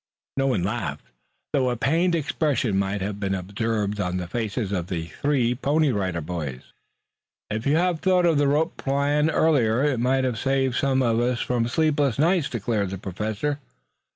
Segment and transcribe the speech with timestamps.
[0.35, 1.05] No one laughed,
[1.53, 6.21] though a pained expression might have been observed on the faces of three Pony Rider
[6.21, 6.73] Boys.
[7.51, 11.19] "If you had thought of the rope plan earlier, it might have saved some of
[11.19, 13.59] us from sleepless nights," declared the Professor.